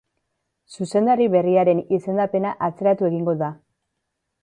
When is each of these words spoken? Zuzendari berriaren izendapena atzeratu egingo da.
Zuzendari 0.77 1.27
berriaren 1.35 1.83
izendapena 1.99 2.57
atzeratu 2.71 3.11
egingo 3.11 3.41
da. 3.47 3.55